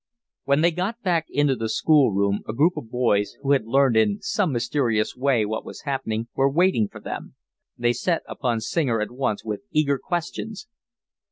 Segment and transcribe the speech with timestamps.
[0.45, 3.95] When they got back into the school room a group of boys, who had learned
[3.97, 7.35] in some mysterious way what was happening, were waiting for them.
[7.77, 10.65] They set upon Singer at once with eager questions.